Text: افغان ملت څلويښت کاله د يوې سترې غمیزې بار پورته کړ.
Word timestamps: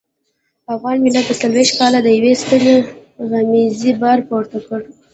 افغان 0.73 0.97
ملت 1.05 1.27
څلويښت 1.41 1.73
کاله 1.79 1.99
د 2.03 2.07
يوې 2.17 2.33
سترې 2.41 2.75
غمیزې 3.29 3.91
بار 4.01 4.19
پورته 4.27 4.59
کړ. 4.67 4.79